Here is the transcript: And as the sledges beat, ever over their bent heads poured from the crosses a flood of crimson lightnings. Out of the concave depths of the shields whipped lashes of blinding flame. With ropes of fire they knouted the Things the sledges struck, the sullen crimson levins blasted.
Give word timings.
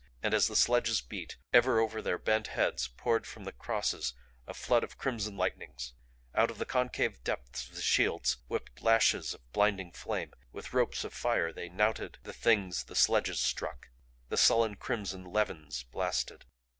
And 0.23 0.33
as 0.33 0.47
the 0.47 0.55
sledges 0.55 0.99
beat, 0.99 1.37
ever 1.53 1.79
over 1.79 2.01
their 2.01 2.17
bent 2.17 2.47
heads 2.47 2.87
poured 2.87 3.27
from 3.27 3.43
the 3.43 3.51
crosses 3.51 4.15
a 4.47 4.53
flood 4.55 4.83
of 4.83 4.97
crimson 4.97 5.37
lightnings. 5.37 5.93
Out 6.33 6.49
of 6.49 6.57
the 6.57 6.65
concave 6.65 7.23
depths 7.23 7.69
of 7.69 7.75
the 7.75 7.83
shields 7.83 8.37
whipped 8.47 8.81
lashes 8.81 9.35
of 9.35 9.51
blinding 9.51 9.91
flame. 9.91 10.33
With 10.51 10.73
ropes 10.73 11.03
of 11.03 11.13
fire 11.13 11.53
they 11.53 11.69
knouted 11.69 12.17
the 12.23 12.33
Things 12.33 12.85
the 12.85 12.95
sledges 12.95 13.39
struck, 13.39 13.89
the 14.29 14.37
sullen 14.37 14.73
crimson 14.75 15.23
levins 15.23 15.83
blasted. 15.83 16.45